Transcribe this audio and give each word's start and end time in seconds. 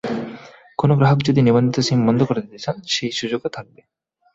কোনো 0.79 0.93
গ্রাহক 0.95 1.19
যদি 1.23 1.39
নিবন্ধিত 1.41 1.77
সিম 1.79 1.99
বন্ধ 2.07 2.21
করে 2.23 2.41
দিতে 2.41 2.59
চান, 2.59 2.75
সেই 2.87 3.11
সুযোগও 3.11 3.49
থাকবে। 3.49 3.81